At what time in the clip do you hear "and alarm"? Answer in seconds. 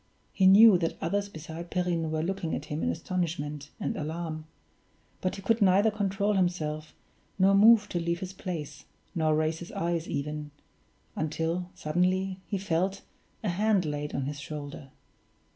3.79-4.47